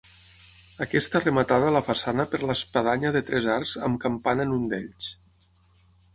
Aquesta 0.85 1.19
rematada 1.25 1.73
la 1.75 1.81
façana 1.89 2.25
per 2.31 2.39
l'espadanya 2.45 3.13
de 3.19 3.23
tres 3.29 3.47
arcs 3.59 3.75
amb 3.91 4.01
campana 4.09 4.49
en 4.49 4.57
un 4.59 4.67
d'ells. 4.75 5.13